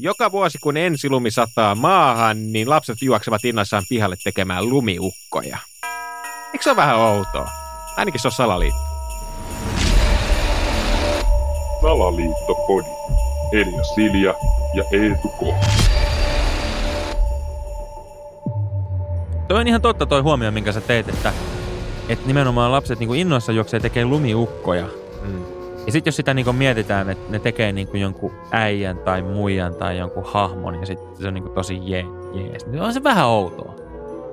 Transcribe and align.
joka 0.00 0.32
vuosi 0.32 0.58
kun 0.58 0.76
ensilumi 0.76 1.30
sataa 1.30 1.74
maahan, 1.74 2.52
niin 2.52 2.70
lapset 2.70 3.02
juoksevat 3.02 3.44
innoissaan 3.44 3.84
pihalle 3.88 4.16
tekemään 4.24 4.70
lumiukkoja. 4.70 5.58
Eikö 6.52 6.62
se 6.62 6.70
ole 6.70 6.76
vähän 6.76 6.96
outoa? 6.96 7.50
Ainakin 7.96 8.20
se 8.20 8.28
on 8.28 8.32
salaliitto. 8.32 8.80
Salaliittopodi. 11.80 12.88
Elia 13.52 13.84
Silja 13.94 14.34
ja 14.74 14.84
Eetu 14.92 15.28
K. 15.28 15.40
Toi 19.48 19.60
on 19.60 19.68
ihan 19.68 19.82
totta 19.82 20.06
toi 20.06 20.20
huomio, 20.20 20.50
minkä 20.50 20.72
sä 20.72 20.80
teit, 20.80 21.08
että, 21.08 21.32
että 22.08 22.26
nimenomaan 22.26 22.72
lapset 22.72 22.98
niin 22.98 23.14
innoissa 23.14 23.52
juoksee 23.52 23.80
tekee 23.80 24.04
lumiukkoja. 24.04 24.86
Mm. 25.22 25.59
Ja 25.86 25.92
sitten 25.92 26.08
jos 26.08 26.16
sitä 26.16 26.34
niin 26.34 26.56
mietitään, 26.56 27.10
että 27.10 27.32
ne 27.32 27.38
tekee 27.38 27.72
niin 27.72 27.88
jonkun 27.92 28.32
äijän 28.50 28.98
tai 28.98 29.22
muijan 29.22 29.74
tai 29.74 29.98
jonkun 29.98 30.24
hahmon 30.26 30.74
ja 30.74 30.86
sitten 30.86 31.16
se 31.16 31.28
on 31.28 31.34
niin 31.34 31.50
tosi 31.50 31.80
je, 31.84 32.06
jees, 32.34 32.66
niin 32.66 32.82
on 32.82 32.92
se 32.92 33.04
vähän 33.04 33.26
outoa. 33.26 33.74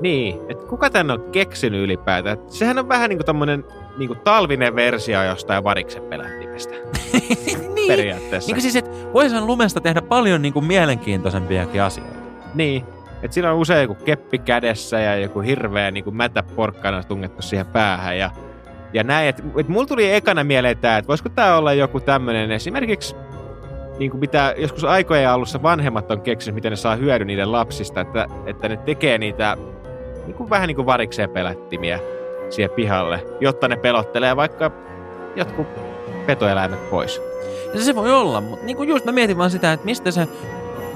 Niin, 0.00 0.40
että 0.48 0.66
kuka 0.66 0.90
tän 0.90 1.10
on 1.10 1.22
keksinyt 1.32 1.84
ylipäätään? 1.84 2.38
Et 2.38 2.50
sehän 2.50 2.78
on 2.78 2.88
vähän 2.88 3.08
niinku 3.08 3.24
tommonen 3.24 3.64
niinku 3.98 4.14
talvinen 4.14 4.76
versio 4.76 5.22
jostain 5.22 5.64
variksen 5.64 6.02
pelättimestä. 6.02 6.74
niin. 7.74 7.88
Periaatteessa. 7.88 8.52
Niin 8.52 8.62
siis, 8.62 8.76
että 8.76 8.90
voisihan 9.12 9.46
lumesta 9.46 9.80
tehdä 9.80 10.02
paljon 10.02 10.42
niin 10.42 10.52
kuin 10.52 10.64
mielenkiintoisempiakin 10.64 11.82
asioita. 11.82 12.20
Niin. 12.54 12.84
Että 13.22 13.34
siinä 13.34 13.52
on 13.52 13.58
usein 13.58 13.82
joku 13.82 14.04
keppi 14.04 14.38
kädessä 14.38 15.00
ja 15.00 15.16
joku 15.16 15.40
hirveä 15.40 15.90
niin 15.90 16.16
mätä 16.16 16.42
porkkana 16.42 17.02
tungettu 17.02 17.42
siihen 17.42 17.66
päähän 17.66 18.18
ja, 18.18 18.30
ja 18.92 19.04
näin. 19.04 19.28
Että 19.28 19.42
et 19.56 19.68
mulla 19.68 19.86
tuli 19.86 20.12
ekana 20.12 20.44
mieleen 20.44 20.78
tämä, 20.78 20.98
että 20.98 21.08
voisiko 21.08 21.28
tämä 21.28 21.56
olla 21.56 21.72
joku 21.72 22.00
tämmöinen 22.00 22.52
esimerkiksi 22.52 23.16
niin 23.98 24.10
kuin 24.10 24.20
mitä 24.20 24.54
joskus 24.58 24.84
aikojen 24.84 25.28
alussa 25.28 25.62
vanhemmat 25.62 26.10
on 26.10 26.20
keksinyt, 26.20 26.54
miten 26.54 26.72
ne 26.72 26.76
saa 26.76 26.96
hyödy 26.96 27.24
niiden 27.24 27.52
lapsista, 27.52 28.00
että, 28.00 28.26
että 28.46 28.68
ne 28.68 28.76
tekee 28.76 29.18
niitä 29.18 29.56
niin 30.26 30.34
kuin 30.34 30.50
vähän 30.50 30.66
niin 30.66 30.76
kuin 30.76 30.86
varikseen 30.86 31.30
pelättimiä 31.30 32.00
siihen 32.50 32.70
pihalle, 32.70 33.26
jotta 33.40 33.68
ne 33.68 33.76
pelottelee 33.76 34.36
vaikka 34.36 34.70
jotkut 35.36 35.66
petoeläimet 36.26 36.90
pois. 36.90 37.20
Ja 37.74 37.80
se 37.80 37.94
voi 37.94 38.12
olla, 38.12 38.40
mutta 38.40 38.66
niin 38.66 38.76
kuin 38.76 38.88
just 38.88 39.04
mä 39.04 39.12
mietin 39.12 39.38
vaan 39.38 39.50
sitä, 39.50 39.72
että 39.72 39.86
mistä 39.86 40.10
se 40.10 40.28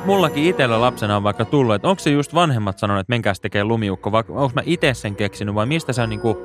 mullakin 0.05 0.45
itsellä 0.45 0.81
lapsena 0.81 1.17
on 1.17 1.23
vaikka 1.23 1.45
tullut, 1.45 1.75
että 1.75 1.89
onko 1.89 2.01
se 2.01 2.11
just 2.11 2.35
vanhemmat 2.35 2.79
sanonut, 2.79 3.01
että 3.01 3.11
menkääs 3.11 3.41
tekee 3.41 3.65
lumiukko, 3.65 4.13
vai 4.13 4.25
onko 4.29 4.53
mä 4.55 4.63
itse 4.65 4.95
sen 4.95 5.17
keksinyt, 5.17 5.55
vai 5.55 5.67
mistä 5.67 5.93
se 5.93 6.03
on 6.03 6.09
niin 6.09 6.21
kuin 6.21 6.37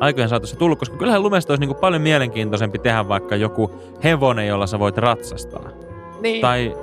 aikojen 0.00 0.28
saatossa 0.28 0.56
tullut, 0.56 0.78
koska 0.78 0.96
kyllähän 0.96 1.22
lumesta 1.22 1.52
olisi 1.52 1.60
niin 1.60 1.68
kuin 1.68 1.80
paljon 1.80 2.02
mielenkiintoisempi 2.02 2.78
tehdä 2.78 3.08
vaikka 3.08 3.36
joku 3.36 3.70
hevonen, 4.04 4.46
jolla 4.46 4.66
sä 4.66 4.78
voit 4.78 4.98
ratsastaa. 4.98 5.68
Niin. 6.20 6.40
Tai 6.40 6.76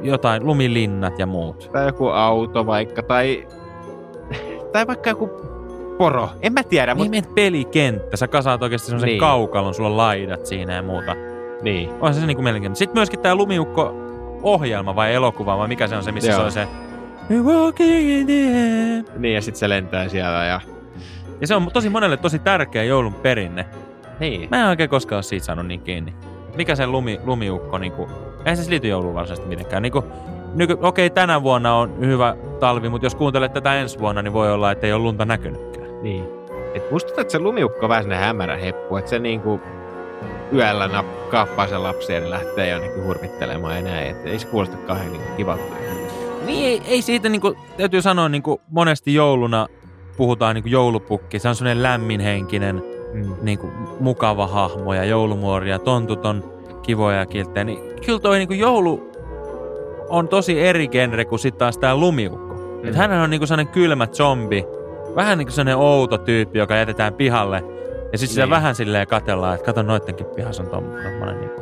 jotain 0.00 0.46
lumilinnat 0.46 1.18
ja 1.18 1.26
muut. 1.26 1.70
Tai 1.72 1.86
joku 1.86 2.08
auto 2.08 2.66
vaikka, 2.66 3.02
tai, 3.02 3.46
tai 4.72 4.86
vaikka 4.86 5.10
joku 5.10 5.30
poro. 5.98 6.28
En 6.42 6.52
mä 6.52 6.62
tiedä, 6.62 6.94
Niin 6.94 7.10
mutta... 7.14 7.30
pelikenttä, 7.34 8.16
sä 8.16 8.28
kasaat 8.28 8.62
oikeasti 8.62 8.86
semmoisen 8.86 9.06
Niin. 9.06 9.12
niin. 9.12 9.20
kaukalon, 9.20 9.74
sulla 9.74 9.88
on 9.88 9.96
laidat 9.96 10.46
siinä 10.46 10.74
ja 10.74 10.82
muuta. 10.82 11.16
Niin. 11.62 11.90
On 12.00 12.14
se, 12.14 12.20
se 12.20 12.26
niinku 12.26 12.42
mielenkiintoista. 12.42 12.78
Sitten 12.78 12.98
myöskin 12.98 13.20
tämä 13.20 13.34
lumiukko 13.34 13.94
ohjelma 14.42 14.96
vai 14.96 15.14
elokuva 15.14 15.58
vai 15.58 15.68
mikä 15.68 15.86
se 15.86 15.96
on 15.96 16.02
se, 16.02 16.12
missä 16.12 16.30
Joo. 16.30 16.38
se 16.38 16.44
on 16.44 16.52
se 16.52 16.66
We 17.30 17.40
walking 17.40 18.08
in 18.10 18.26
the 18.26 18.34
air. 18.34 19.04
Niin, 19.18 19.34
ja 19.34 19.42
sitten 19.42 19.58
se 19.58 19.68
lentää 19.68 20.08
siellä 20.08 20.44
ja... 20.44 20.60
Ja 21.40 21.46
se 21.46 21.54
on 21.54 21.70
tosi 21.72 21.88
monelle 21.88 22.16
tosi 22.16 22.38
tärkeä 22.38 22.84
joulun 22.84 23.14
perinne. 23.14 23.66
Niin. 24.20 24.48
Mä 24.50 24.62
en 24.62 24.68
oikein 24.68 24.90
koskaan 24.90 25.16
ole 25.16 25.22
siitä 25.22 25.46
saanut 25.46 25.66
niin 25.66 25.80
kiinni. 25.80 26.14
Mikä 26.56 26.74
se 26.74 26.86
lumi, 26.86 27.20
lumiukko, 27.24 27.78
niinku, 27.78 28.08
eihän 28.44 28.56
se 28.56 28.70
liity 28.70 28.88
jouluun 28.88 29.14
varsinaisesti 29.14 29.48
mitenkään. 29.48 29.82
Niinku, 29.82 30.04
nyky, 30.54 30.76
okei, 30.80 31.10
tänä 31.10 31.42
vuonna 31.42 31.74
on 31.74 32.00
hyvä 32.00 32.36
talvi, 32.60 32.88
mutta 32.88 33.06
jos 33.06 33.14
kuuntelet 33.14 33.52
tätä 33.52 33.74
ensi 33.74 33.98
vuonna, 33.98 34.22
niin 34.22 34.32
voi 34.32 34.52
olla, 34.52 34.70
että 34.72 34.86
ei 34.86 34.92
ole 34.92 35.02
lunta 35.02 35.24
näkynytkään. 35.24 36.02
Niin. 36.02 36.24
Et 36.74 36.90
musta 36.90 37.06
tuntuu, 37.06 37.20
että 37.20 37.32
se 37.32 37.38
lumiukko 37.38 37.78
on 37.82 37.88
vähän 37.88 38.12
hämärä 38.12 38.56
heppu, 38.56 38.96
että 38.96 39.10
se 39.10 39.18
niinku 39.18 39.60
yöllä 40.52 40.86
nap- 40.86 41.30
kaappaa 41.30 41.68
sen 41.68 41.82
lapsen 41.82 42.14
ja 42.14 42.20
ne 42.20 42.30
lähtee 42.30 42.68
jonnekin 42.68 43.04
hurvittelemaan 43.04 43.76
ja 43.76 43.82
näin. 43.82 44.06
Et 44.06 44.26
ei 44.26 44.38
se 44.38 44.46
kuulosta 44.46 44.76
kauhean 44.76 45.12
niinku 45.12 45.36
kivalta. 45.36 45.62
Niin 46.46 46.66
ei, 46.66 46.82
ei 46.86 47.02
siitä, 47.02 47.28
niinku, 47.28 47.56
täytyy 47.76 48.02
sanoa, 48.02 48.28
niinku, 48.28 48.60
monesti 48.70 49.14
jouluna 49.14 49.66
puhutaan 50.18 50.54
niinku 50.54 50.68
joulupukki. 50.68 51.38
Se 51.38 51.48
on 51.48 51.54
sellainen 51.54 51.82
lämminhenkinen, 51.82 52.82
Mm. 53.12 53.32
niinku, 53.42 53.70
mukava 54.00 54.46
hahmo 54.46 54.94
ja 54.94 55.04
joulumuori 55.04 55.70
ja 55.70 55.78
tontut 55.78 56.26
on 56.26 56.44
kivoja 56.82 57.18
ja 57.18 57.26
kilttejä. 57.26 57.64
Niin 57.64 57.78
kyllä 58.06 58.18
toi 58.18 58.38
niinku, 58.38 58.54
joulu 58.54 59.12
on 60.08 60.28
tosi 60.28 60.60
eri 60.60 60.88
genre 60.88 61.24
kuin 61.24 61.38
sitten 61.38 61.58
taas 61.58 61.78
tää 61.78 61.96
lumiukko. 61.96 62.54
Mm. 62.82 62.88
Et 62.88 62.94
hän 62.94 63.12
on 63.12 63.30
niinku 63.30 63.46
sellainen 63.46 63.72
kylmä 63.72 64.06
zombi, 64.06 64.64
vähän 65.16 65.38
niinku 65.38 65.52
sellainen 65.52 65.76
outo 65.76 66.18
tyyppi, 66.18 66.58
joka 66.58 66.76
jätetään 66.76 67.14
pihalle. 67.14 67.64
Ja 68.12 68.18
sitten 68.18 68.34
sitä 68.34 68.42
Niin. 68.42 68.50
vähän 68.50 68.74
silleen 68.74 69.06
katellaan, 69.06 69.54
että 69.54 69.64
kato 69.66 69.82
noittenkin 69.82 70.26
pihassa 70.26 70.62
on 70.62 70.68
tom- 70.68 71.02
tommonen 71.02 71.40
niinku, 71.40 71.60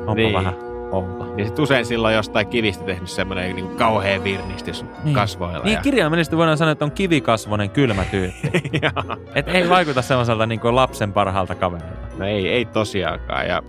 onpa 0.00 0.14
Niin. 0.14 0.34
vähän 0.34 0.54
outo. 0.92 1.34
Ja 1.36 1.44
sit 1.44 1.58
usein 1.58 1.86
silloin 1.86 2.14
jostain 2.14 2.46
kivistä 2.46 2.84
tehnyt 2.84 3.08
semmoinen 3.10 3.56
niinku 3.56 3.74
kauhean 3.76 4.24
virnistys 4.24 4.84
Niin. 5.04 5.14
kasvoilla. 5.14 5.64
Niin 5.64 5.74
ja... 5.74 5.80
kirjaimellisesti 5.80 6.36
voidaan 6.36 6.58
sanoa, 6.58 6.72
että 6.72 6.84
on 6.84 6.92
kivikasvonen 6.92 7.70
kylmä 7.70 8.04
tyyppi. 8.10 8.50
Et 9.34 9.48
ei 9.48 9.68
vaikuta 9.68 10.02
semmoiselta 10.02 10.46
niin 10.46 10.60
lapsen 10.70 11.12
parhaalta 11.12 11.54
kaverilta. 11.54 11.96
No 12.18 12.26
ei, 12.26 12.48
ei 12.48 12.64
tosiaankaan. 12.64 13.46
Ja 13.46 13.62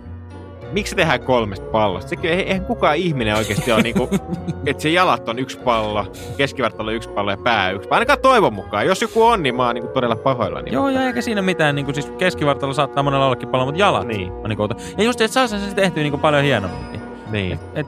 miksi 0.72 0.96
tehdään 0.96 1.20
kolmesta 1.22 1.66
pallosta? 1.66 2.08
Sekin, 2.08 2.30
ei- 2.30 2.40
eihän 2.48 2.64
kukaan 2.64 2.96
ihminen 2.96 3.36
oikeasti 3.36 3.72
ole 3.72 3.82
niinku, 3.82 4.08
että 4.66 4.82
se 4.82 4.88
jalat 4.88 5.28
on 5.28 5.38
yksi 5.38 5.58
pallo, 5.58 6.06
keskivartalo 6.36 6.90
yksi 6.90 7.08
pallo 7.08 7.30
ja 7.30 7.36
pää 7.36 7.70
yksi 7.70 7.88
pallo. 7.88 7.96
Ainakaan 7.98 8.18
toivon 8.22 8.52
mukaan. 8.54 8.86
Jos 8.86 9.02
joku 9.02 9.22
on, 9.24 9.42
niin 9.42 9.54
mä 9.54 9.66
oon 9.66 9.74
niinku 9.74 9.90
todella 9.92 10.16
pahoillani. 10.16 10.72
Joo, 10.72 10.88
ja 10.88 11.04
eikä 11.06 11.20
siinä 11.20 11.42
mitään, 11.42 11.74
niin 11.74 11.84
kuin, 11.84 11.94
siis 11.94 12.12
keskivartalo 12.18 12.72
saattaa 12.72 13.02
monella 13.02 13.26
ollakin 13.26 13.48
paljon, 13.48 13.68
mutta 13.68 13.80
jalat 13.80 14.06
Niin. 14.06 14.32
on 14.32 14.48
niin 14.48 14.60
outo. 14.60 14.74
Ja 14.98 15.04
just, 15.04 15.20
että 15.20 15.34
saa 15.34 15.46
sen 15.46 15.74
tehtyä 15.74 16.02
niin 16.02 16.20
paljon 16.20 16.42
hienomminkin. 16.42 16.97
Niin. 17.30 17.58
Et, 17.74 17.86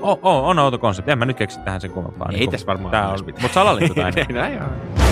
o, 0.00 0.12
o, 0.12 0.48
on 0.48 0.58
outo 0.58 0.78
konsepti. 0.78 1.10
En 1.10 1.18
mä 1.18 1.26
nyt 1.26 1.36
keksi 1.36 1.60
tähän 1.60 1.80
sen 1.80 1.90
kummempaa. 1.90 2.28
Ei 2.32 2.38
niin 2.38 2.50
tässä 2.50 2.66
varmaan 2.66 2.90
Tää 2.90 3.08
on, 3.08 3.18
mutta 3.24 3.54
salaliitto. 3.54 4.00
Näin 4.32 4.62
on. 4.62 5.09